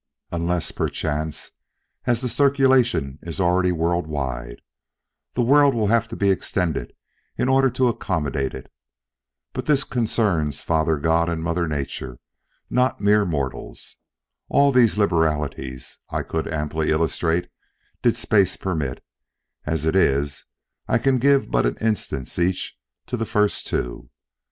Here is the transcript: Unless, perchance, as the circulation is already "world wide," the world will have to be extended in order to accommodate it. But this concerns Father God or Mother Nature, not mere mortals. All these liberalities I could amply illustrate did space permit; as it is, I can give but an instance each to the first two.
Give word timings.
Unless, 0.31 0.71
perchance, 0.71 1.51
as 2.05 2.21
the 2.21 2.27
circulation 2.27 3.19
is 3.21 3.39
already 3.39 3.71
"world 3.71 4.07
wide," 4.07 4.63
the 5.35 5.43
world 5.43 5.75
will 5.75 5.89
have 5.93 6.07
to 6.07 6.15
be 6.15 6.31
extended 6.31 6.93
in 7.37 7.47
order 7.47 7.69
to 7.69 7.87
accommodate 7.87 8.55
it. 8.55 8.71
But 9.53 9.67
this 9.67 9.83
concerns 9.83 10.59
Father 10.59 10.97
God 10.97 11.29
or 11.29 11.35
Mother 11.35 11.67
Nature, 11.67 12.17
not 12.67 12.99
mere 12.99 13.25
mortals. 13.25 13.97
All 14.49 14.71
these 14.71 14.97
liberalities 14.97 15.99
I 16.09 16.23
could 16.23 16.47
amply 16.47 16.89
illustrate 16.89 17.51
did 18.01 18.17
space 18.17 18.57
permit; 18.57 19.03
as 19.67 19.85
it 19.85 19.95
is, 19.95 20.45
I 20.87 20.97
can 20.97 21.19
give 21.19 21.51
but 21.51 21.67
an 21.67 21.77
instance 21.79 22.39
each 22.39 22.75
to 23.05 23.17
the 23.17 23.27
first 23.27 23.67
two. 23.67 24.09